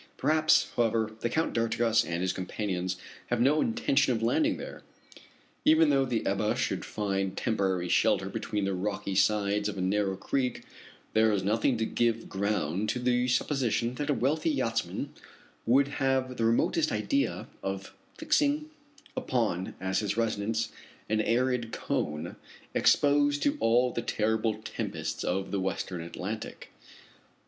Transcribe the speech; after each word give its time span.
Perhaps, 0.17 0.71
however, 0.75 1.11
the 1.19 1.29
Count 1.29 1.53
d'Artigas 1.53 2.03
and 2.03 2.23
his 2.23 2.33
companions 2.33 2.97
have 3.27 3.39
no 3.39 3.61
intention 3.61 4.11
of 4.15 4.23
landing 4.23 4.57
there. 4.57 4.81
Even 5.63 5.91
though 5.91 6.05
the 6.05 6.25
Ebba 6.25 6.55
should 6.55 6.83
find 6.83 7.37
temporary 7.37 7.87
shelter 7.87 8.27
between 8.27 8.65
the 8.65 8.73
rocky 8.73 9.13
sides 9.13 9.69
of 9.69 9.77
a 9.77 9.81
narrow 9.81 10.17
creek 10.17 10.63
there 11.13 11.31
is 11.31 11.43
nothing 11.43 11.77
to 11.77 11.85
give 11.85 12.27
ground 12.27 12.89
to 12.89 12.97
the 12.97 13.27
supposition 13.27 13.93
that 13.93 14.09
a 14.09 14.13
wealthy 14.15 14.49
yachtsman 14.49 15.13
would 15.67 15.87
have 15.87 16.35
the 16.35 16.45
remotest 16.45 16.91
idea 16.91 17.47
of 17.61 17.93
fixing 18.17 18.71
upon 19.15 19.75
as 19.79 19.99
his 19.99 20.17
residence 20.17 20.71
an 21.09 21.21
arid 21.21 21.71
cone 21.71 22.37
exposed 22.73 23.43
to 23.43 23.55
all 23.59 23.91
the 23.93 24.01
terrible 24.01 24.55
tempests 24.63 25.23
of 25.23 25.51
the 25.51 25.59
Western 25.59 26.01
Atlantic. 26.01 26.71